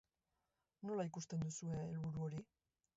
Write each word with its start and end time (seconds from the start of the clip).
Nola 0.89 1.05
ikusten 1.11 1.47
duzue 1.47 1.77
helburu 1.85 2.15
hori? 2.29 2.45